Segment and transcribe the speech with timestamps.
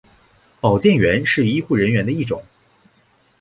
[0.59, 2.43] 保健员是医护人员的一种。